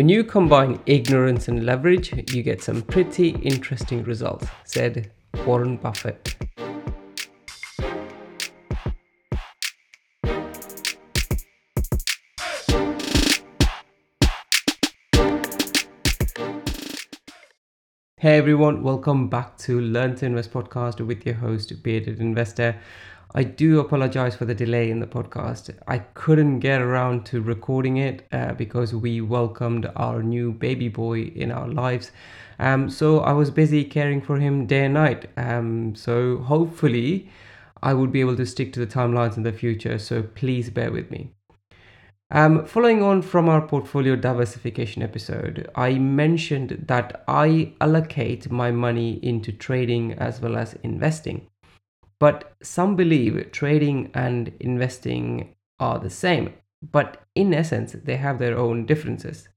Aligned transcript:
When 0.00 0.08
you 0.08 0.24
combine 0.24 0.80
ignorance 0.86 1.48
and 1.48 1.66
leverage, 1.66 2.32
you 2.32 2.42
get 2.42 2.62
some 2.62 2.80
pretty 2.80 3.36
interesting 3.42 4.02
results, 4.02 4.46
said 4.64 5.12
Warren 5.44 5.76
Buffett. 5.76 6.36
Hey 18.16 18.38
everyone, 18.38 18.82
welcome 18.82 19.28
back 19.28 19.58
to 19.58 19.82
Learn 19.82 20.16
to 20.16 20.24
Invest 20.24 20.50
podcast 20.50 21.06
with 21.06 21.26
your 21.26 21.34
host, 21.34 21.82
Bearded 21.82 22.20
Investor. 22.20 22.80
I 23.32 23.44
do 23.44 23.78
apologize 23.78 24.34
for 24.34 24.44
the 24.44 24.56
delay 24.56 24.90
in 24.90 24.98
the 24.98 25.06
podcast. 25.06 25.72
I 25.86 25.98
couldn't 25.98 26.58
get 26.58 26.80
around 26.80 27.26
to 27.26 27.40
recording 27.40 27.96
it 27.96 28.26
uh, 28.32 28.54
because 28.54 28.92
we 28.92 29.20
welcomed 29.20 29.88
our 29.94 30.20
new 30.20 30.52
baby 30.52 30.88
boy 30.88 31.30
in 31.36 31.52
our 31.52 31.68
lives. 31.68 32.10
Um, 32.58 32.90
so 32.90 33.20
I 33.20 33.32
was 33.32 33.52
busy 33.52 33.84
caring 33.84 34.20
for 34.20 34.38
him 34.38 34.66
day 34.66 34.86
and 34.86 34.94
night. 34.94 35.30
Um, 35.36 35.94
so 35.94 36.38
hopefully, 36.38 37.30
I 37.80 37.94
would 37.94 38.10
be 38.10 38.20
able 38.20 38.36
to 38.36 38.44
stick 38.44 38.72
to 38.72 38.80
the 38.80 38.86
timelines 38.86 39.36
in 39.36 39.44
the 39.44 39.52
future. 39.52 39.98
So 39.98 40.24
please 40.24 40.68
bear 40.68 40.90
with 40.90 41.12
me. 41.12 41.30
Um, 42.32 42.64
following 42.64 43.02
on 43.02 43.22
from 43.22 43.48
our 43.48 43.60
portfolio 43.64 44.16
diversification 44.16 45.02
episode, 45.02 45.70
I 45.76 45.98
mentioned 45.98 46.84
that 46.88 47.22
I 47.28 47.74
allocate 47.80 48.50
my 48.50 48.72
money 48.72 49.20
into 49.22 49.52
trading 49.52 50.14
as 50.14 50.40
well 50.40 50.56
as 50.56 50.74
investing. 50.82 51.49
But 52.20 52.52
some 52.62 52.94
believe 52.96 53.50
trading 53.50 54.10
and 54.14 54.52
investing 54.60 55.56
are 55.80 55.98
the 55.98 56.10
same, 56.10 56.52
but 56.82 57.22
in 57.34 57.52
essence, 57.52 57.92
they 57.92 58.16
have 58.18 58.38
their 58.38 58.56
own 58.56 58.86
differences. 58.86 59.48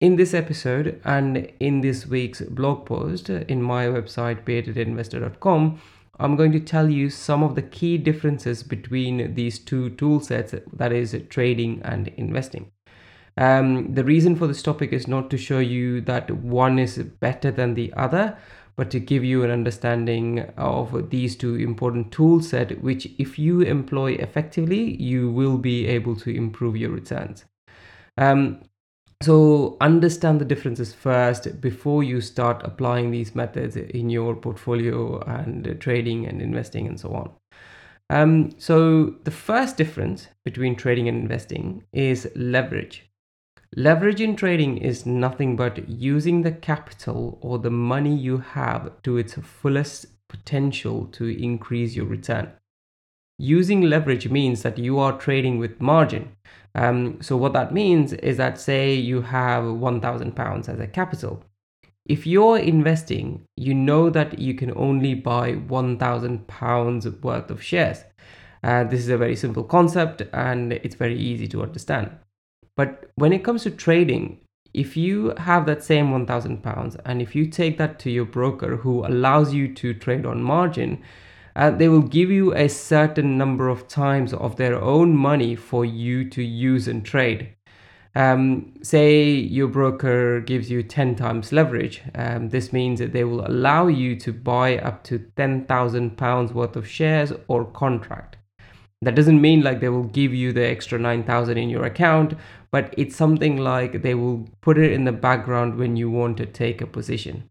In 0.00 0.16
this 0.16 0.32
episode 0.32 0.98
and 1.04 1.52
in 1.60 1.82
this 1.82 2.06
week's 2.06 2.40
blog 2.40 2.86
post 2.86 3.28
in 3.28 3.62
my 3.62 3.84
website, 3.84 4.44
beardedinvestor.com, 4.44 5.80
I'm 6.18 6.36
going 6.36 6.52
to 6.52 6.60
tell 6.60 6.90
you 6.90 7.10
some 7.10 7.42
of 7.42 7.54
the 7.54 7.62
key 7.62 7.98
differences 7.98 8.62
between 8.62 9.34
these 9.34 9.58
two 9.58 9.90
tool 9.90 10.20
sets 10.20 10.54
that 10.72 10.92
is, 10.92 11.14
trading 11.28 11.82
and 11.84 12.08
investing. 12.08 12.72
Um, 13.36 13.94
the 13.94 14.04
reason 14.04 14.36
for 14.36 14.46
this 14.46 14.62
topic 14.62 14.92
is 14.92 15.06
not 15.06 15.30
to 15.30 15.38
show 15.38 15.60
you 15.60 16.00
that 16.02 16.30
one 16.30 16.78
is 16.78 16.98
better 16.98 17.50
than 17.50 17.74
the 17.74 17.92
other, 17.94 18.36
but 18.80 18.90
to 18.90 18.98
give 18.98 19.22
you 19.22 19.44
an 19.44 19.50
understanding 19.50 20.38
of 20.56 21.10
these 21.10 21.36
two 21.36 21.54
important 21.56 22.10
tool 22.10 22.40
set 22.40 22.82
which 22.82 23.06
if 23.18 23.38
you 23.38 23.60
employ 23.60 24.12
effectively 24.12 24.96
you 24.96 25.30
will 25.30 25.58
be 25.58 25.86
able 25.86 26.16
to 26.16 26.30
improve 26.30 26.78
your 26.78 26.88
returns. 26.88 27.44
Um, 28.16 28.62
so 29.22 29.76
understand 29.82 30.40
the 30.40 30.46
differences 30.46 30.94
first 30.94 31.60
before 31.60 32.02
you 32.02 32.22
start 32.22 32.62
applying 32.64 33.10
these 33.10 33.34
methods 33.34 33.76
in 33.76 34.08
your 34.08 34.34
portfolio 34.34 35.20
and 35.26 35.76
trading 35.78 36.26
and 36.26 36.40
investing 36.40 36.86
and 36.86 36.98
so 36.98 37.12
on. 37.12 37.30
Um, 38.08 38.48
so 38.56 39.16
the 39.24 39.30
first 39.30 39.76
difference 39.76 40.28
between 40.42 40.74
trading 40.74 41.06
and 41.06 41.18
investing 41.18 41.84
is 41.92 42.32
leverage 42.34 43.09
Leverage 43.76 44.20
in 44.20 44.34
trading 44.34 44.78
is 44.78 45.06
nothing 45.06 45.54
but 45.54 45.88
using 45.88 46.42
the 46.42 46.50
capital 46.50 47.38
or 47.40 47.56
the 47.56 47.70
money 47.70 48.12
you 48.12 48.38
have 48.38 48.90
to 49.02 49.16
its 49.16 49.34
fullest 49.34 50.06
potential 50.28 51.06
to 51.12 51.26
increase 51.26 51.94
your 51.94 52.06
return. 52.06 52.50
Using 53.38 53.82
leverage 53.82 54.28
means 54.28 54.62
that 54.62 54.76
you 54.76 54.98
are 54.98 55.16
trading 55.16 55.58
with 55.58 55.80
margin. 55.80 56.32
Um, 56.74 57.22
so, 57.22 57.36
what 57.36 57.52
that 57.52 57.72
means 57.72 58.12
is 58.12 58.36
that, 58.38 58.58
say, 58.58 58.94
you 58.94 59.22
have 59.22 59.64
1,000 59.64 60.34
pounds 60.34 60.68
as 60.68 60.80
a 60.80 60.88
capital. 60.88 61.44
If 62.06 62.26
you're 62.26 62.58
investing, 62.58 63.44
you 63.56 63.72
know 63.72 64.10
that 64.10 64.40
you 64.40 64.54
can 64.54 64.76
only 64.76 65.14
buy 65.14 65.52
1,000 65.52 66.48
pounds 66.48 67.08
worth 67.08 67.50
of 67.50 67.62
shares. 67.62 68.02
Uh, 68.64 68.82
this 68.82 69.00
is 69.00 69.08
a 69.08 69.16
very 69.16 69.36
simple 69.36 69.62
concept 69.62 70.22
and 70.32 70.72
it's 70.72 70.96
very 70.96 71.16
easy 71.16 71.46
to 71.48 71.62
understand. 71.62 72.10
But 72.76 73.10
when 73.16 73.32
it 73.32 73.44
comes 73.44 73.62
to 73.64 73.70
trading, 73.70 74.40
if 74.72 74.96
you 74.96 75.34
have 75.36 75.66
that 75.66 75.82
same 75.82 76.10
1000 76.10 76.62
pounds 76.62 76.96
and 77.04 77.20
if 77.20 77.34
you 77.34 77.46
take 77.46 77.76
that 77.78 77.98
to 78.00 78.10
your 78.10 78.24
broker 78.24 78.76
who 78.76 79.04
allows 79.04 79.52
you 79.52 79.74
to 79.74 79.94
trade 79.94 80.24
on 80.24 80.42
margin, 80.42 81.02
uh, 81.56 81.70
they 81.70 81.88
will 81.88 82.02
give 82.02 82.30
you 82.30 82.54
a 82.54 82.68
certain 82.68 83.36
number 83.36 83.68
of 83.68 83.88
times 83.88 84.32
of 84.32 84.56
their 84.56 84.80
own 84.80 85.16
money 85.16 85.56
for 85.56 85.84
you 85.84 86.28
to 86.30 86.42
use 86.42 86.86
and 86.86 87.04
trade. 87.04 87.54
Um, 88.14 88.74
say 88.82 89.30
your 89.30 89.68
broker 89.68 90.40
gives 90.40 90.70
you 90.70 90.82
10 90.82 91.14
times 91.14 91.52
leverage. 91.52 92.02
Um, 92.14 92.48
this 92.48 92.72
means 92.72 92.98
that 92.98 93.12
they 93.12 93.24
will 93.24 93.46
allow 93.46 93.86
you 93.86 94.16
to 94.16 94.32
buy 94.32 94.78
up 94.78 95.04
to 95.04 95.18
10,000 95.36 96.16
pounds 96.16 96.52
worth 96.52 96.76
of 96.76 96.88
shares 96.88 97.32
or 97.46 97.64
contract. 97.64 98.36
That 99.02 99.14
doesn't 99.14 99.40
mean 99.40 99.62
like 99.62 99.80
they 99.80 99.88
will 99.88 100.04
give 100.04 100.34
you 100.34 100.52
the 100.52 100.66
extra 100.66 100.98
9,000 100.98 101.56
in 101.56 101.70
your 101.70 101.84
account, 101.84 102.34
but 102.70 102.92
it's 102.98 103.16
something 103.16 103.56
like 103.56 104.02
they 104.02 104.14
will 104.14 104.46
put 104.60 104.76
it 104.76 104.92
in 104.92 105.04
the 105.04 105.12
background 105.12 105.76
when 105.76 105.96
you 105.96 106.10
want 106.10 106.36
to 106.36 106.46
take 106.46 106.82
a 106.82 106.86
position. 106.86 107.48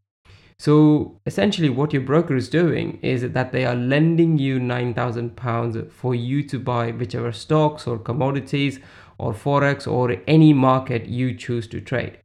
So 0.59 1.19
essentially, 1.25 1.69
what 1.69 1.91
your 1.91 2.03
broker 2.03 2.35
is 2.35 2.49
doing 2.49 2.99
is 3.01 3.31
that 3.31 3.51
they 3.51 3.65
are 3.65 3.75
lending 3.75 4.37
you 4.37 4.59
9,000 4.59 5.35
pounds 5.35 5.77
for 5.91 6.13
you 6.13 6.43
to 6.43 6.59
buy 6.59 6.91
whichever 6.91 7.31
stocks 7.31 7.87
or 7.87 7.97
commodities 7.97 8.79
or 9.17 9.33
forex 9.33 9.89
or 9.91 10.17
any 10.27 10.53
market 10.53 11.07
you 11.07 11.33
choose 11.33 11.66
to 11.69 11.81
trade. 11.81 12.19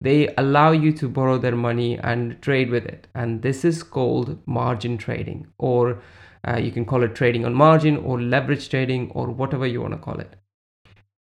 They 0.00 0.34
allow 0.36 0.72
you 0.72 0.92
to 0.92 1.08
borrow 1.08 1.38
their 1.38 1.56
money 1.56 1.98
and 1.98 2.40
trade 2.42 2.70
with 2.70 2.86
it, 2.86 3.06
and 3.14 3.42
this 3.42 3.64
is 3.64 3.82
called 3.82 4.38
margin 4.46 4.98
trading 4.98 5.46
or 5.58 6.02
uh, 6.46 6.58
you 6.58 6.72
can 6.72 6.84
call 6.84 7.02
it 7.02 7.14
trading 7.14 7.44
on 7.44 7.54
margin 7.54 7.96
or 7.96 8.20
leverage 8.20 8.68
trading 8.68 9.10
or 9.14 9.28
whatever 9.28 9.66
you 9.66 9.80
want 9.80 9.94
to 9.94 9.98
call 9.98 10.18
it. 10.18 10.36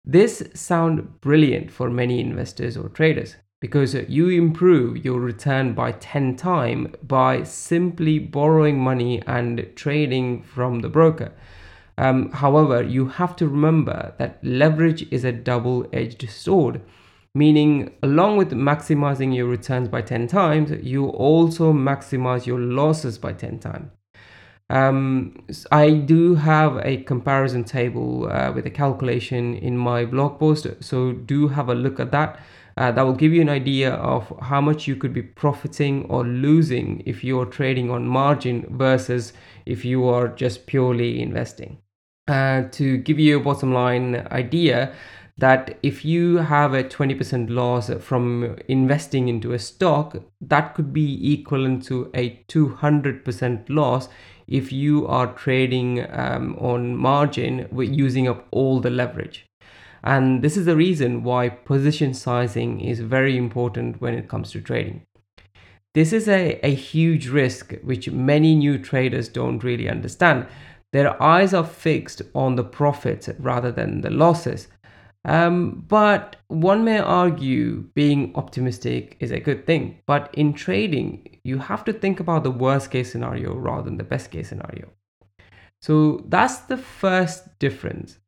This 0.03 0.43
sound 0.53 1.19
brilliant 1.21 1.71
for 1.71 1.89
many 1.89 2.19
investors 2.19 2.77
or 2.77 2.89
traders 2.89 3.35
because 3.59 3.93
you 3.93 4.29
improve 4.29 5.03
your 5.03 5.19
return 5.19 5.73
by 5.73 5.91
10 5.91 6.35
times 6.35 6.95
by 7.03 7.43
simply 7.43 8.19
borrowing 8.19 8.79
money 8.79 9.21
and 9.25 9.69
trading 9.75 10.43
from 10.43 10.79
the 10.79 10.89
broker. 10.89 11.33
Um, 11.97 12.31
however, 12.31 12.83
you 12.83 13.07
have 13.07 13.35
to 13.37 13.47
remember 13.47 14.13
that 14.19 14.39
leverage 14.43 15.11
is 15.11 15.23
a 15.23 15.31
double 15.31 15.87
edged 15.91 16.29
sword, 16.29 16.81
meaning, 17.33 17.95
along 18.03 18.37
with 18.37 18.51
maximizing 18.51 19.35
your 19.35 19.47
returns 19.47 19.87
by 19.87 20.01
10 20.01 20.27
times, 20.27 20.71
you 20.83 21.07
also 21.07 21.73
maximize 21.73 22.45
your 22.45 22.59
losses 22.59 23.17
by 23.17 23.33
10 23.33 23.59
times. 23.59 23.96
Um, 24.69 25.45
I 25.71 25.91
do 25.91 26.35
have 26.35 26.77
a 26.83 26.97
comparison 27.03 27.63
table 27.63 28.29
uh, 28.29 28.51
with 28.53 28.65
a 28.65 28.69
calculation 28.69 29.55
in 29.55 29.77
my 29.77 30.05
blog 30.05 30.39
post, 30.39 30.67
so 30.81 31.13
do 31.13 31.47
have 31.47 31.69
a 31.69 31.75
look 31.75 31.99
at 31.99 32.11
that. 32.11 32.39
Uh, 32.75 32.91
that 32.91 33.01
will 33.01 33.13
give 33.13 33.33
you 33.33 33.41
an 33.41 33.49
idea 33.49 33.93
of 33.93 34.31
how 34.39 34.61
much 34.61 34.87
you 34.87 34.95
could 34.95 35.11
be 35.11 35.23
profiting 35.23 36.05
or 36.09 36.23
losing 36.23 37.01
if 37.07 37.23
you're 37.23 37.45
trading 37.45 37.89
on 37.89 38.05
margin 38.05 38.67
versus 38.77 39.33
if 39.65 39.83
you 39.83 40.05
are 40.05 40.27
just 40.27 40.67
purely 40.67 41.19
investing. 41.19 41.79
Uh, 42.27 42.63
to 42.71 42.97
give 42.97 43.17
you 43.17 43.37
a 43.37 43.39
bottom 43.39 43.73
line 43.73 44.27
idea, 44.31 44.93
that 45.37 45.77
if 45.83 46.03
you 46.03 46.37
have 46.37 46.73
a 46.73 46.83
20% 46.83 47.49
loss 47.49 47.91
from 47.99 48.57
investing 48.67 49.27
into 49.27 49.53
a 49.53 49.59
stock, 49.59 50.17
that 50.41 50.73
could 50.73 50.91
be 50.91 51.33
equivalent 51.33 51.83
to 51.85 52.09
a 52.13 52.43
200% 52.47 53.65
loss 53.69 54.09
if 54.47 54.71
you 54.71 55.05
are 55.07 55.33
trading 55.33 56.05
um, 56.11 56.55
on 56.59 56.95
margin 56.95 57.67
with 57.71 57.89
using 57.89 58.27
up 58.27 58.47
all 58.51 58.79
the 58.79 58.89
leverage. 58.89 59.45
And 60.03 60.41
this 60.41 60.57
is 60.57 60.65
the 60.65 60.75
reason 60.75 61.23
why 61.23 61.49
position 61.49 62.13
sizing 62.13 62.79
is 62.79 62.99
very 62.99 63.37
important 63.37 64.01
when 64.01 64.13
it 64.13 64.29
comes 64.29 64.51
to 64.51 64.61
trading. 64.61 65.05
This 65.93 66.13
is 66.13 66.27
a, 66.27 66.59
a 66.65 66.73
huge 66.73 67.27
risk 67.27 67.73
which 67.83 68.09
many 68.09 68.55
new 68.55 68.77
traders 68.77 69.29
don't 69.29 69.63
really 69.63 69.89
understand. 69.89 70.47
Their 70.93 71.21
eyes 71.21 71.53
are 71.53 71.65
fixed 71.65 72.21
on 72.33 72.55
the 72.55 72.63
profits 72.63 73.29
rather 73.39 73.71
than 73.71 74.01
the 74.01 74.09
losses. 74.09 74.67
Um, 75.27 75.83
but 75.89 76.37
one 76.47 76.85
may 76.85 76.99
argue 76.99 77.83
being 77.93 78.31
optimistic 78.35 79.17
is 79.19 79.31
a 79.31 79.39
good 79.39 79.65
thing. 79.65 79.99
But 80.07 80.33
in 80.33 80.53
trading, 80.53 81.39
you 81.43 81.59
have 81.59 81.83
to 81.85 81.93
think 81.93 82.19
about 82.19 82.43
the 82.43 82.51
worst 82.51 82.89
case 82.91 83.11
scenario 83.11 83.53
rather 83.53 83.83
than 83.83 83.97
the 83.97 84.05
best 84.05 84.31
case 84.31 84.47
scenario. 84.49 84.87
So 85.81 86.23
that's 86.29 86.59
the 86.59 86.77
first 86.77 87.59
difference. 87.59 88.19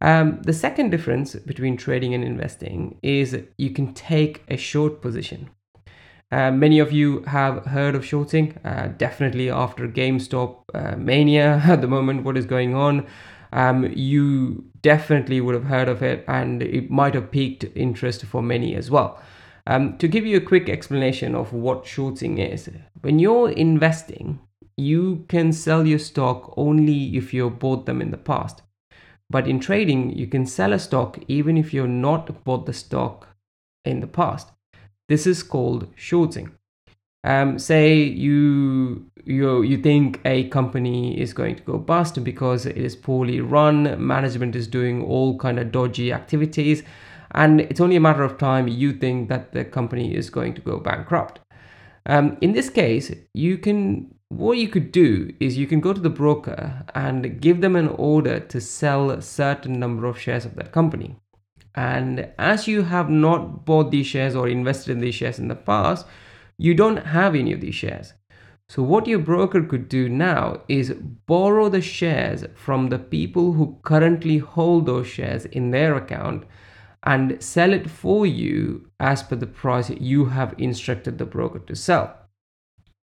Um, 0.00 0.42
the 0.42 0.52
second 0.52 0.90
difference 0.90 1.34
between 1.36 1.76
trading 1.76 2.14
and 2.14 2.24
investing 2.24 2.98
is 3.02 3.38
you 3.56 3.70
can 3.70 3.94
take 3.94 4.42
a 4.48 4.56
short 4.56 5.00
position. 5.00 5.50
Uh, 6.32 6.50
many 6.50 6.78
of 6.78 6.92
you 6.92 7.22
have 7.22 7.66
heard 7.66 7.94
of 7.94 8.04
shorting, 8.04 8.56
uh, 8.64 8.88
definitely 8.96 9.50
after 9.50 9.88
GameStop 9.88 10.62
uh, 10.74 10.96
mania 10.96 11.62
at 11.66 11.80
the 11.80 11.88
moment, 11.88 12.24
what 12.24 12.36
is 12.36 12.46
going 12.46 12.74
on. 12.74 13.06
Um, 13.52 13.90
you 13.94 14.64
definitely 14.82 15.40
would 15.40 15.54
have 15.54 15.64
heard 15.64 15.88
of 15.88 16.02
it 16.02 16.24
and 16.28 16.62
it 16.62 16.90
might 16.90 17.14
have 17.14 17.30
piqued 17.30 17.64
interest 17.74 18.24
for 18.24 18.42
many 18.42 18.74
as 18.74 18.90
well. 18.90 19.20
Um, 19.66 19.98
to 19.98 20.08
give 20.08 20.24
you 20.26 20.36
a 20.38 20.40
quick 20.40 20.68
explanation 20.68 21.34
of 21.34 21.52
what 21.52 21.86
shorting 21.86 22.38
is, 22.38 22.70
when 23.02 23.18
you're 23.18 23.50
investing, 23.50 24.40
you 24.76 25.24
can 25.28 25.52
sell 25.52 25.86
your 25.86 25.98
stock 25.98 26.54
only 26.56 27.16
if 27.16 27.34
you 27.34 27.50
bought 27.50 27.86
them 27.86 28.00
in 28.00 28.10
the 28.10 28.16
past. 28.16 28.62
But 29.28 29.46
in 29.46 29.60
trading, 29.60 30.16
you 30.16 30.26
can 30.26 30.46
sell 30.46 30.72
a 30.72 30.78
stock 30.78 31.18
even 31.28 31.56
if 31.56 31.72
you're 31.72 31.86
not 31.86 32.42
bought 32.44 32.66
the 32.66 32.72
stock 32.72 33.28
in 33.84 34.00
the 34.00 34.06
past. 34.06 34.48
This 35.08 35.26
is 35.26 35.42
called 35.42 35.88
shorting. 35.94 36.50
Um, 37.22 37.58
say 37.58 37.94
you 37.94 39.10
you 39.24 39.62
you 39.62 39.76
think 39.78 40.20
a 40.24 40.48
company 40.48 41.20
is 41.20 41.34
going 41.34 41.56
to 41.56 41.62
go 41.62 41.76
bust 41.76 42.22
because 42.24 42.64
it 42.64 42.76
is 42.76 42.96
poorly 42.96 43.40
run, 43.40 43.94
management 44.04 44.56
is 44.56 44.66
doing 44.66 45.04
all 45.04 45.38
kind 45.38 45.58
of 45.58 45.70
dodgy 45.70 46.12
activities, 46.12 46.82
and 47.32 47.60
it's 47.60 47.80
only 47.80 47.96
a 47.96 48.00
matter 48.00 48.22
of 48.22 48.38
time 48.38 48.68
you 48.68 48.92
think 48.92 49.28
that 49.28 49.52
the 49.52 49.64
company 49.64 50.14
is 50.14 50.30
going 50.30 50.54
to 50.54 50.60
go 50.62 50.78
bankrupt. 50.78 51.40
Um, 52.06 52.38
in 52.40 52.52
this 52.52 52.70
case, 52.70 53.12
you 53.34 53.58
can 53.58 54.14
what 54.30 54.58
you 54.58 54.68
could 54.68 54.92
do 54.92 55.32
is 55.40 55.58
you 55.58 55.66
can 55.66 55.80
go 55.80 55.92
to 55.92 56.00
the 56.00 56.08
broker 56.08 56.84
and 56.94 57.40
give 57.40 57.60
them 57.60 57.76
an 57.76 57.88
order 57.88 58.38
to 58.38 58.60
sell 58.60 59.10
a 59.10 59.20
certain 59.20 59.78
number 59.78 60.06
of 60.06 60.18
shares 60.18 60.44
of 60.44 60.54
that 60.54 60.72
company. 60.72 61.16
And 61.74 62.28
as 62.38 62.66
you 62.66 62.82
have 62.82 63.10
not 63.10 63.64
bought 63.64 63.90
these 63.90 64.06
shares 64.06 64.34
or 64.34 64.48
invested 64.48 64.92
in 64.92 65.00
these 65.00 65.16
shares 65.16 65.38
in 65.38 65.48
the 65.48 65.56
past, 65.56 66.06
you 66.60 66.74
don't 66.74 67.06
have 67.06 67.34
any 67.34 67.54
of 67.54 67.62
these 67.62 67.74
shares. 67.74 68.12
So, 68.68 68.82
what 68.82 69.06
your 69.06 69.18
broker 69.18 69.62
could 69.62 69.88
do 69.88 70.10
now 70.10 70.60
is 70.68 70.92
borrow 71.26 71.70
the 71.70 71.80
shares 71.80 72.44
from 72.54 72.88
the 72.88 72.98
people 72.98 73.54
who 73.54 73.78
currently 73.82 74.38
hold 74.38 74.84
those 74.84 75.06
shares 75.06 75.46
in 75.46 75.70
their 75.70 75.96
account 75.96 76.44
and 77.02 77.42
sell 77.42 77.72
it 77.72 77.88
for 77.88 78.26
you 78.26 78.90
as 79.00 79.22
per 79.22 79.36
the 79.36 79.46
price 79.46 79.88
you 79.88 80.26
have 80.26 80.54
instructed 80.58 81.16
the 81.16 81.24
broker 81.24 81.60
to 81.60 81.74
sell. 81.74 82.14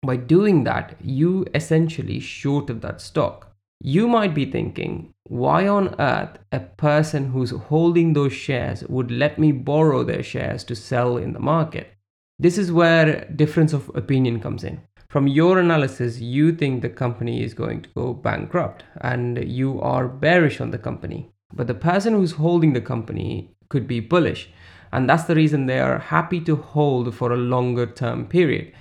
By 0.03 0.17
doing 0.17 0.63
that, 0.65 0.95
you 1.01 1.47
essentially 1.55 2.19
shorted 2.19 2.81
that 2.83 3.01
stock. 3.01 3.55
You 3.81 4.07
might 4.07 4.35
be 4.35 4.45
thinking, 4.45 5.13
why 5.23 5.67
on 5.67 5.99
earth 5.99 6.37
a 6.51 6.59
person 6.59 7.31
who's 7.31 7.49
holding 7.49 8.13
those 8.13 8.33
shares 8.33 8.83
would 8.83 9.09
let 9.09 9.39
me 9.39 9.51
borrow 9.51 10.03
their 10.03 10.23
shares 10.23 10.63
to 10.65 10.75
sell 10.75 11.17
in 11.17 11.33
the 11.33 11.39
market? 11.39 11.96
This 12.39 12.59
is 12.59 12.71
where 12.71 13.25
difference 13.35 13.73
of 13.73 13.89
opinion 13.95 14.39
comes 14.39 14.63
in. 14.63 14.81
From 15.09 15.25
your 15.27 15.57
analysis, 15.57 16.19
you 16.19 16.51
think 16.51 16.81
the 16.81 16.89
company 16.89 17.41
is 17.41 17.55
going 17.55 17.81
to 17.81 17.89
go 17.95 18.13
bankrupt 18.13 18.83
and 19.01 19.43
you 19.49 19.81
are 19.81 20.07
bearish 20.07 20.61
on 20.61 20.69
the 20.69 20.77
company. 20.77 21.31
But 21.51 21.65
the 21.65 21.73
person 21.73 22.13
who's 22.13 22.33
holding 22.33 22.73
the 22.73 22.81
company 22.81 23.55
could 23.69 23.87
be 23.87 23.99
bullish. 24.01 24.51
And 24.91 25.09
that's 25.09 25.23
the 25.23 25.33
reason 25.33 25.65
they 25.65 25.79
are 25.79 25.97
happy 25.97 26.39
to 26.41 26.55
hold 26.55 27.15
for 27.15 27.31
a 27.31 27.37
longer 27.37 27.87
term 27.87 28.27
period. 28.27 28.71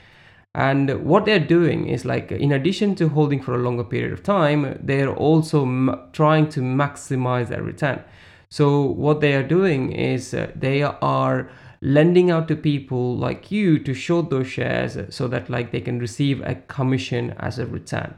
And 0.54 1.04
what 1.04 1.24
they're 1.24 1.38
doing 1.38 1.88
is 1.88 2.04
like, 2.04 2.30
in 2.32 2.52
addition 2.52 2.94
to 2.96 3.08
holding 3.08 3.40
for 3.40 3.54
a 3.54 3.62
longer 3.62 3.84
period 3.84 4.12
of 4.12 4.22
time, 4.22 4.78
they're 4.82 5.14
also 5.14 5.62
m- 5.62 5.98
trying 6.12 6.50
to 6.50 6.60
maximize 6.60 7.48
their 7.48 7.62
return. 7.62 8.02
So, 8.48 8.82
what 8.82 9.20
they 9.20 9.34
are 9.34 9.42
doing 9.42 9.92
is 9.92 10.32
uh, 10.32 10.52
they 10.54 10.82
are 10.82 11.50
lending 11.80 12.30
out 12.30 12.48
to 12.48 12.56
people 12.56 13.16
like 13.16 13.50
you 13.50 13.78
to 13.78 13.94
short 13.94 14.30
those 14.30 14.46
shares 14.46 14.98
so 15.10 15.28
that 15.28 15.50
like 15.50 15.72
they 15.72 15.80
can 15.80 15.98
receive 15.98 16.40
a 16.40 16.54
commission 16.54 17.34
as 17.38 17.58
a 17.58 17.66
return. 17.66 18.14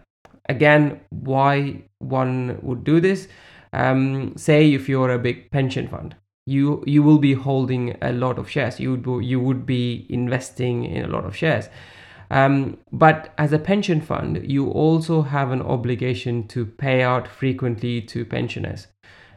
Again 0.48 1.00
why 1.10 1.82
one 1.98 2.58
would 2.62 2.84
do 2.84 3.00
this? 3.00 3.28
Um, 3.72 4.36
say 4.36 4.72
if 4.72 4.88
you're 4.88 5.12
a 5.12 5.18
big 5.18 5.50
pension 5.50 5.88
fund 5.88 6.16
you 6.46 6.82
you 6.86 7.02
will 7.02 7.18
be 7.18 7.34
holding 7.34 7.96
a 8.00 8.12
lot 8.12 8.38
of 8.38 8.48
shares. 8.48 8.80
You 8.80 8.94
would 8.94 9.24
you 9.24 9.40
would 9.40 9.66
be 9.66 10.06
investing 10.08 10.84
in 10.84 11.04
a 11.04 11.08
lot 11.08 11.24
of 11.24 11.36
shares. 11.36 11.68
Um, 12.30 12.78
but 12.92 13.32
as 13.38 13.52
a 13.52 13.58
pension 13.58 14.00
fund 14.00 14.50
you 14.50 14.68
also 14.70 15.22
have 15.22 15.50
an 15.50 15.62
obligation 15.62 16.46
to 16.48 16.66
pay 16.66 17.02
out 17.02 17.26
frequently 17.26 18.02
to 18.02 18.24
pensioners 18.24 18.86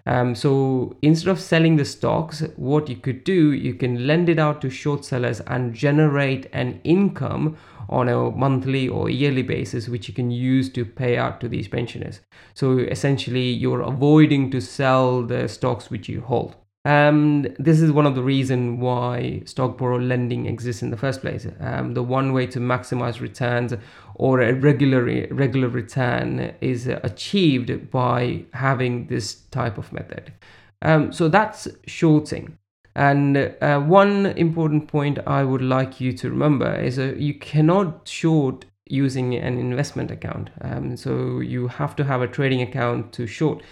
um, 0.06 0.34
so 0.36 0.96
instead 1.02 1.30
of 1.30 1.40
selling 1.40 1.76
the 1.76 1.86
stocks, 1.86 2.44
what 2.56 2.90
you 2.90 2.96
could 2.96 3.24
do, 3.24 3.52
you 3.52 3.74
can 3.74 4.08
lend 4.08 4.30
it 4.30 4.40
out 4.40 4.62
to 4.62 4.70
short 4.70 5.06
sellers 5.06 5.42
and 5.42 5.74
generate 5.74 6.48
an 6.54 6.80
income 6.84 7.58
on 7.90 8.08
a 8.08 8.32
monthly 8.32 8.88
or 8.88 9.10
yearly 9.10 9.44
basis, 9.44 9.90
which 9.90 10.08
you 10.08 10.14
can 10.14 10.32
use 10.32 10.70
to 10.70 10.86
pay 10.86 11.18
out 11.18 11.42
to 11.42 11.50
these 11.50 11.68
pensioners. 11.68 12.22
So 12.54 12.80
essentially, 12.80 13.50
you're 13.50 13.82
avoiding 13.82 14.50
to 14.52 14.62
sell 14.62 15.24
the 15.24 15.48
stocks 15.48 15.90
which 15.90 16.08
you 16.08 16.22
hold. 16.22 16.56
Um, 16.84 17.44
this 17.60 17.80
is 17.80 17.92
one 17.92 18.08
of 18.08 18.16
the 18.16 18.24
reasons 18.24 18.80
why 18.80 19.44
stock 19.46 19.78
borrow 19.78 20.00
lending 20.00 20.48
exists 20.48 20.82
in 20.82 20.90
the 20.90 20.98
first 20.98 21.22
place. 21.22 21.48
Um, 21.60 21.94
the 21.94 22.02
one 22.02 22.34
way 22.34 22.48
to 22.48 22.60
maximize 22.60 23.22
returns 23.22 23.74
or 24.16 24.42
a 24.42 24.54
regular 24.54 25.28
regular 25.30 25.68
return 25.68 26.54
is 26.60 26.88
achieved 26.88 27.92
by 27.92 28.46
having 28.54 29.08
this 29.08 29.36
type 29.52 29.78
of 29.78 29.94
method. 29.94 30.34
Um, 30.82 31.14
so 31.14 31.30
that's 31.30 31.68
shorting. 31.86 32.58
And 32.96 33.38
uh, 33.62 33.80
one 33.80 34.26
important 34.26 34.88
point 34.88 35.20
I 35.26 35.44
would 35.44 35.62
like 35.62 36.02
you 36.02 36.12
to 36.14 36.30
remember 36.30 36.76
is 36.76 36.98
uh, 37.00 37.14
you 37.16 37.36
cannot 37.36 38.08
short 38.08 38.66
using 38.88 39.36
an 39.36 39.58
investment 39.58 40.12
account. 40.12 40.50
Um, 40.62 40.98
so 40.98 41.40
you 41.40 41.68
have 41.68 41.96
to 41.98 42.04
have 42.04 42.22
a 42.22 42.28
trading 42.28 42.62
account 42.62 43.14
to 43.14 43.28
short. 43.28 43.64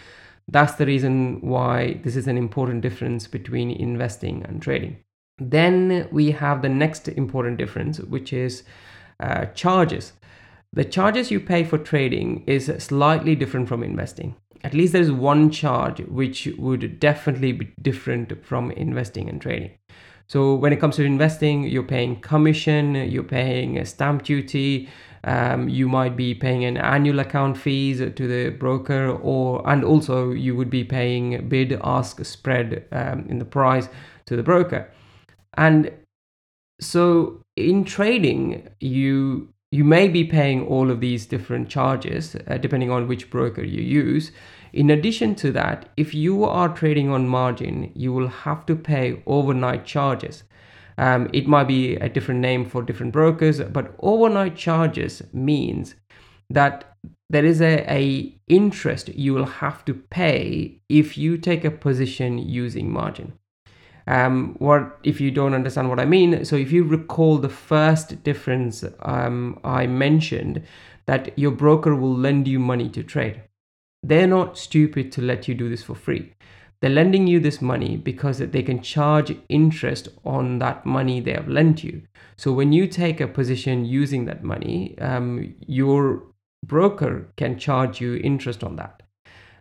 That's 0.52 0.74
the 0.74 0.86
reason 0.86 1.42
why 1.42 2.00
this 2.04 2.16
is 2.16 2.28
an 2.28 2.38
important 2.38 2.82
difference 2.82 3.28
between 3.28 3.70
investing 3.70 4.44
and 4.48 4.62
trading. 4.62 4.98
Then 5.38 6.08
we 6.12 6.32
have 6.32 6.62
the 6.62 6.70
next 6.70 7.08
important 7.08 7.58
difference, 7.58 8.00
which 8.00 8.34
is 8.34 8.64
uh, 9.20 9.46
charges. 9.48 10.14
The 10.74 10.86
charges 10.86 11.32
you 11.32 11.40
pay 11.40 11.64
for 11.64 11.78
trading 11.78 12.44
is 12.48 12.72
slightly 12.80 13.36
different 13.36 13.68
from 13.68 13.84
investing. 13.84 14.36
At 14.64 14.74
least 14.74 14.94
there 14.94 15.02
is 15.02 15.12
one 15.12 15.52
charge 15.52 16.02
which 16.02 16.48
would 16.58 17.00
definitely 17.00 17.54
be 17.54 17.74
different 17.82 18.46
from 18.46 18.72
investing 18.72 19.30
and 19.30 19.42
trading. 19.42 19.72
So 20.28 20.54
when 20.56 20.74
it 20.74 20.80
comes 20.80 20.96
to 20.98 21.04
investing, 21.04 21.64
you're 21.64 21.84
paying 21.84 22.22
commission, 22.22 22.96
you're 22.96 23.24
paying 23.24 23.84
stamp 23.86 24.24
duty, 24.24 24.90
um, 25.24 25.70
you 25.70 25.88
might 25.88 26.16
be 26.16 26.34
paying 26.34 26.64
an 26.66 26.78
annual 26.78 27.20
account 27.20 27.58
fees 27.58 28.00
to 28.00 28.28
the 28.28 28.50
broker 28.50 29.12
or 29.12 29.68
and 29.70 29.84
also 29.84 30.32
you 30.32 30.56
would 30.56 30.70
be 30.70 30.84
paying 30.84 31.48
bid 31.50 31.80
ask 31.84 32.24
spread 32.26 32.86
um, 32.92 33.26
in 33.30 33.40
the 33.40 33.46
price 33.46 33.90
to 34.26 34.36
the 34.36 34.44
broker. 34.44 34.92
And 35.58 35.92
so 36.80 37.42
in 37.56 37.84
trading 37.84 38.70
you 38.80 39.50
you 39.72 39.84
may 39.84 40.08
be 40.08 40.24
paying 40.24 40.66
all 40.66 40.90
of 40.90 41.00
these 41.00 41.28
different 41.28 41.70
charges 41.70 42.36
uh, 42.48 42.58
depending 42.58 42.90
on 42.90 43.08
which 43.08 43.30
broker 43.30 43.64
you 43.64 43.84
use. 43.84 44.32
In 44.72 44.90
addition 44.90 45.36
to 45.36 45.52
that 45.52 45.90
if 45.98 46.14
you 46.14 46.44
are 46.44 46.70
trading 46.70 47.10
on 47.10 47.28
margin 47.28 47.92
you 47.96 48.14
will 48.14 48.30
have 48.30 48.66
to 48.68 48.76
pay 48.76 49.22
overnight 49.26 49.86
charges 49.86 50.44
um, 51.00 51.30
it 51.32 51.48
might 51.48 51.64
be 51.64 51.96
a 51.96 52.10
different 52.10 52.42
name 52.42 52.66
for 52.66 52.84
different 52.84 53.14
brokers, 53.14 53.62
but 53.62 53.96
overnight 54.00 54.58
charges 54.58 55.24
means 55.32 55.96
that 56.50 56.98
there 57.30 57.46
is 57.46 57.62
a, 57.62 57.86
a 57.90 58.36
interest 58.50 59.08
you 59.08 59.34
will 59.34 59.46
have 59.46 59.86
to 59.86 59.94
pay 59.94 60.82
if 60.90 61.18
you 61.18 61.38
take 61.38 61.64
a 61.64 61.72
position 61.72 62.38
using 62.38 62.92
margin. 62.92 63.32
Um, 64.08 64.56
what 64.60 65.00
if 65.04 65.22
you 65.22 65.32
don't 65.32 65.54
understand 65.54 65.88
what 65.88 66.02
I 66.02 66.06
mean? 66.06 66.44
So 66.44 66.58
if 66.58 66.70
you 66.70 66.84
recall 66.84 67.38
the 67.38 67.48
first 67.48 68.22
difference 68.24 68.84
um, 69.04 69.58
I 69.64 69.88
mentioned, 69.88 70.64
that 71.06 71.32
your 71.40 71.52
broker 71.52 71.96
will 71.96 72.14
lend 72.14 72.46
you 72.46 72.60
money 72.60 72.90
to 72.90 73.04
trade. 73.04 73.42
They're 74.04 74.28
not 74.28 74.58
stupid 74.58 75.14
to 75.14 75.22
let 75.22 75.48
you 75.48 75.56
do 75.56 75.70
this 75.70 75.84
for 75.84 75.96
free. 75.96 76.34
They're 76.82 76.90
lending 76.90 77.28
you 77.28 77.40
this 77.40 77.62
money 77.62 77.98
because 77.98 78.40
they 78.40 78.64
can 78.64 78.82
charge 78.82 79.36
interest 79.50 80.08
on 80.24 80.60
that 80.60 80.86
money 80.86 81.20
they 81.20 81.34
have 81.34 81.50
lent 81.50 81.84
you. 81.84 82.04
So 82.38 82.54
when 82.54 82.72
you 82.72 82.88
take 82.88 83.20
a 83.20 83.28
position 83.28 83.84
using 83.84 84.26
that 84.26 84.44
money, 84.44 84.98
um, 85.00 85.56
your 85.68 86.24
broker 86.66 87.28
can 87.36 87.60
charge 87.60 88.00
you 88.00 88.16
interest 88.24 88.64
on 88.64 88.78
that. 88.78 89.04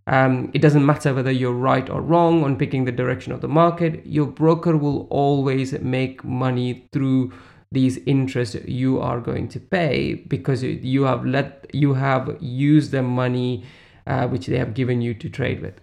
Um, 0.07 0.51
it 0.55 0.63
doesn't 0.63 0.87
matter 0.87 1.13
whether 1.13 1.31
you're 1.31 1.53
right 1.53 1.91
or 1.91 2.01
wrong 2.01 2.45
on 2.45 2.57
picking 2.57 2.85
the 2.85 2.93
direction 2.93 3.33
of 3.33 3.41
the 3.41 3.49
market. 3.49 4.07
Your 4.07 4.27
broker 4.27 4.77
will 4.77 5.07
always 5.11 5.73
make 5.81 6.25
money 6.25 6.89
through 6.93 7.33
these 7.71 7.99
interests 8.07 8.57
you 8.65 8.99
are 9.01 9.21
going 9.21 9.49
to 9.49 9.61
pay 9.61 10.15
because 10.15 10.63
you 10.63 11.03
have 11.03 11.27
let 11.27 11.67
you 11.75 11.93
have 11.93 12.39
used 12.41 12.93
the 12.93 13.03
money 13.03 13.65
uh, 14.07 14.27
which 14.27 14.47
they 14.47 14.57
have 14.57 14.73
given 14.73 15.03
you 15.03 15.13
to 15.13 15.29
trade 15.29 15.61
with. 15.61 15.79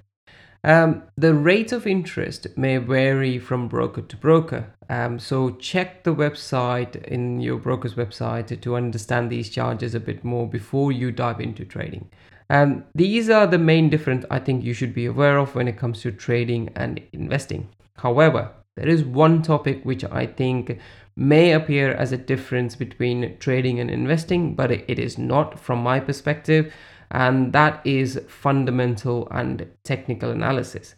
Um, 0.65 1.03
the 1.15 1.35
rate 1.35 1.71
of 1.71 1.85
interest 1.85 2.47
may 2.57 2.77
vary 2.77 3.37
from 3.37 3.67
broker 3.67 4.01
to 4.01 4.17
broker. 4.17 4.73
Um, 4.89 5.19
so 5.19 5.51
check 5.51 6.03
the 6.03 6.15
website 6.15 6.95
in 7.05 7.39
your 7.39 7.59
broker's 7.59 7.93
website 7.93 8.59
to 8.59 8.75
understand 8.75 9.29
these 9.29 9.51
charges 9.51 9.93
a 9.93 9.99
bit 9.99 10.23
more 10.23 10.49
before 10.49 10.91
you 10.91 11.11
dive 11.11 11.39
into 11.39 11.65
trading. 11.65 12.09
Um, 12.49 12.83
these 12.95 13.29
are 13.29 13.45
the 13.45 13.59
main 13.59 13.91
difference 13.91 14.25
I 14.31 14.39
think 14.39 14.63
you 14.63 14.73
should 14.73 14.95
be 14.95 15.05
aware 15.05 15.37
of 15.37 15.53
when 15.53 15.67
it 15.67 15.77
comes 15.77 16.01
to 16.01 16.11
trading 16.11 16.71
and 16.75 16.99
investing. 17.13 17.69
However, 17.97 18.49
there 18.75 18.89
is 18.89 19.03
one 19.03 19.43
topic 19.43 19.83
which 19.83 20.03
I 20.05 20.25
think 20.25 20.79
may 21.15 21.51
appear 21.51 21.93
as 21.93 22.11
a 22.11 22.17
difference 22.17 22.75
between 22.75 23.37
trading 23.37 23.79
and 23.79 23.91
investing, 23.91 24.55
but 24.55 24.71
it 24.71 24.97
is 24.97 25.19
not 25.19 25.59
from 25.59 25.83
my 25.83 25.99
perspective, 25.99 26.73
and 27.15 27.53
that 27.53 27.79
is 27.85 28.19
fundamental 28.27 29.25
and 29.31 29.65
technical 29.85 30.31
analysis. 30.31 30.95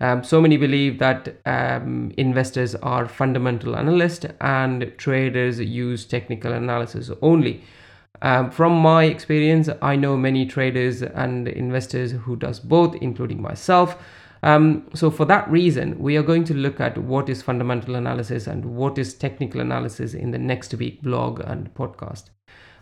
Um, 0.00 0.24
so 0.24 0.40
many 0.40 0.56
believe 0.56 0.98
that 0.98 1.36
um, 1.46 2.12
investors 2.16 2.74
are 2.74 3.06
fundamental 3.06 3.76
analysts 3.76 4.26
and 4.40 4.92
traders 4.98 5.60
use 5.60 6.04
technical 6.06 6.52
analysis 6.52 7.10
only. 7.22 7.62
Um, 8.20 8.50
from 8.50 8.72
my 8.80 9.04
experience, 9.04 9.68
I 9.80 9.94
know 9.94 10.16
many 10.16 10.44
traders 10.44 11.02
and 11.02 11.46
investors 11.46 12.12
who 12.12 12.34
does 12.34 12.58
both, 12.58 12.96
including 12.96 13.40
myself. 13.40 13.96
Um, 14.42 14.88
so 14.94 15.08
for 15.08 15.24
that 15.26 15.48
reason, 15.48 16.00
we 16.00 16.16
are 16.16 16.24
going 16.24 16.44
to 16.44 16.54
look 16.54 16.80
at 16.80 16.98
what 16.98 17.28
is 17.28 17.42
fundamental 17.42 17.94
analysis 17.94 18.48
and 18.48 18.64
what 18.64 18.98
is 18.98 19.14
technical 19.14 19.60
analysis 19.60 20.14
in 20.14 20.32
the 20.32 20.38
next 20.38 20.74
week 20.74 21.00
blog 21.00 21.40
and 21.40 21.72
podcast. 21.74 22.30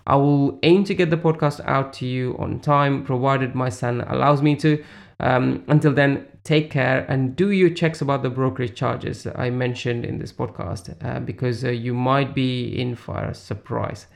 I 0.09 0.17
will 0.17 0.59
aim 0.62 0.85
to 0.85 0.95
get 0.95 1.11
the 1.11 1.19
podcast 1.19 1.61
out 1.67 1.93
to 1.95 2.07
you 2.07 2.35
on 2.38 2.61
time, 2.61 3.05
provided 3.05 3.55
my 3.55 3.69
son 3.69 4.00
allows 4.00 4.41
me 4.41 4.57
to. 4.57 4.83
Um, 5.21 5.65
until 5.69 5.93
then, 5.93 6.27
take 6.45 6.71
care 6.71 7.05
and 7.11 7.37
do 7.37 7.50
your 7.50 7.69
checks 7.69 8.00
about 8.00 8.23
the 8.23 8.31
brokerage 8.31 8.75
charges 8.75 9.27
I 9.35 9.50
mentioned 9.50 10.07
in 10.07 10.19
this 10.19 10.33
podcast 10.33 10.97
uh, 11.05 11.21
because 11.21 11.62
uh, 11.62 11.69
you 11.69 11.93
might 11.93 12.35
be 12.35 12.81
in 12.81 12.95
for 12.95 13.19
a 13.19 13.35
surprise. 13.35 14.07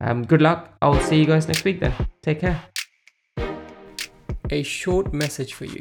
Um, 0.00 0.24
good 0.24 0.40
luck. 0.40 0.76
I'll 0.80 1.00
see 1.00 1.18
you 1.18 1.26
guys 1.26 1.48
next 1.48 1.64
week 1.64 1.80
then. 1.80 1.92
Take 2.22 2.38
care. 2.40 2.62
A 4.50 4.62
short 4.62 5.12
message 5.12 5.54
for 5.54 5.64
you. 5.64 5.80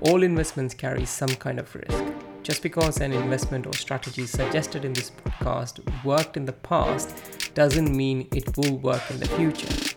All 0.00 0.22
investments 0.22 0.72
carry 0.72 1.04
some 1.04 1.28
kind 1.28 1.58
of 1.58 1.74
risk. 1.74 2.04
Just 2.42 2.62
because 2.62 3.00
an 3.02 3.12
investment 3.12 3.66
or 3.66 3.74
strategy 3.74 4.24
suggested 4.26 4.86
in 4.86 4.94
this 4.94 5.10
podcast 5.10 5.80
worked 6.04 6.38
in 6.38 6.46
the 6.46 6.52
past 6.52 7.43
doesn't 7.54 7.94
mean 7.96 8.28
it 8.32 8.56
will 8.56 8.76
work 8.78 9.02
in 9.10 9.20
the 9.20 9.28
future. 9.28 9.94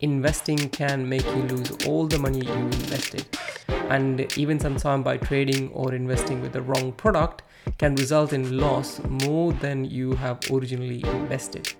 Investing 0.00 0.68
can 0.70 1.08
make 1.08 1.24
you 1.24 1.42
lose 1.44 1.70
all 1.86 2.06
the 2.06 2.18
money 2.18 2.44
you 2.44 2.52
invested, 2.52 3.26
and 3.88 4.20
even 4.36 4.58
sometimes 4.58 5.04
by 5.04 5.16
trading 5.16 5.70
or 5.72 5.94
investing 5.94 6.40
with 6.40 6.52
the 6.52 6.62
wrong 6.62 6.92
product 6.92 7.42
can 7.78 7.94
result 7.96 8.32
in 8.32 8.58
loss 8.58 9.00
more 9.04 9.52
than 9.52 9.84
you 9.84 10.14
have 10.14 10.38
originally 10.50 11.02
invested. 11.04 11.74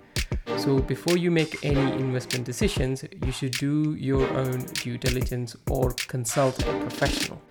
So, 0.57 0.79
before 0.79 1.17
you 1.17 1.31
make 1.31 1.63
any 1.63 1.91
investment 1.93 2.45
decisions, 2.45 3.03
you 3.23 3.31
should 3.31 3.51
do 3.51 3.95
your 3.95 4.27
own 4.37 4.59
due 4.73 4.97
diligence 4.97 5.55
or 5.69 5.91
consult 6.07 6.59
a 6.59 6.79
professional. 6.79 7.41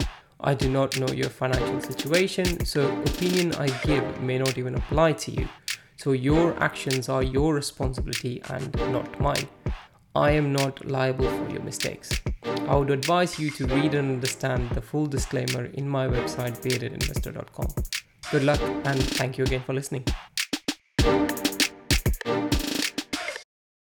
I 0.40 0.54
do 0.54 0.68
not 0.68 0.98
know 0.98 1.08
your 1.08 1.30
financial 1.30 1.80
situation, 1.80 2.64
so 2.64 2.86
opinion 3.02 3.54
I 3.54 3.68
give 3.84 4.20
may 4.20 4.38
not 4.38 4.58
even 4.58 4.74
apply 4.74 5.12
to 5.12 5.30
you. 5.30 5.48
So 5.96 6.12
your 6.12 6.60
actions 6.62 7.08
are 7.08 7.22
your 7.22 7.54
responsibility 7.54 8.42
and 8.50 8.74
not 8.92 9.20
mine. 9.20 9.48
I 10.14 10.30
am 10.30 10.52
not 10.52 10.84
liable 10.86 11.28
for 11.28 11.50
your 11.50 11.62
mistakes. 11.62 12.10
I 12.44 12.76
would 12.76 12.90
advise 12.90 13.38
you 13.38 13.50
to 13.52 13.66
read 13.66 13.94
and 13.94 14.10
understand 14.10 14.70
the 14.70 14.80
full 14.80 15.06
disclaimer 15.06 15.66
in 15.66 15.88
my 15.88 16.06
website 16.06 16.60
beardedinvestor.com. 16.62 17.68
Good 18.30 18.44
luck 18.44 18.60
and 18.60 19.02
thank 19.02 19.38
you 19.38 19.44
again 19.44 19.62
for 19.62 19.74
listening. 19.74 20.04